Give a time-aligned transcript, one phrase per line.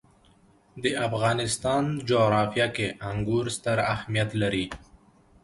[0.83, 4.65] د افغانستان جغرافیه کې انګور ستر اهمیت لري.